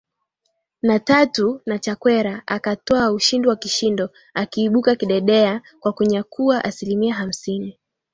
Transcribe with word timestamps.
na 0.81 0.99
tatu 0.99 1.61
na 1.65 1.79
Chakwera 1.79 2.43
akatwaa 2.45 3.11
ushindi 3.11 3.47
wa 3.47 3.55
kishindo 3.55 4.09
akiibuka 4.33 4.95
kidedea 4.95 5.61
kwa 5.79 5.93
kunyakua 5.93 6.63
asilimia 6.63 7.13
hamsini 7.15 7.77